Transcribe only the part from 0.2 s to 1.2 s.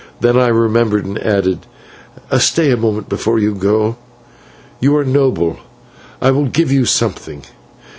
I remembered, and